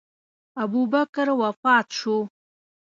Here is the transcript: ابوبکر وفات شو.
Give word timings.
ابوبکر 0.63 1.27
وفات 1.41 1.87
شو. 1.97 2.17